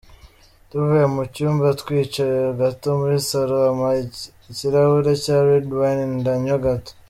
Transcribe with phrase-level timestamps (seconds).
[0.69, 3.89] Tuvuye mu cyumba, twicaye gato muri salon, ampa
[4.49, 6.91] ikirahure cya red wine ndanywa gato.